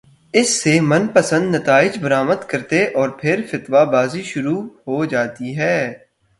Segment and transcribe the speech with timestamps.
[0.33, 5.77] اس سے من پسندنتائج برآمد کرتے اورپھر فتوی بازی شروع ہو جاتی ہے۔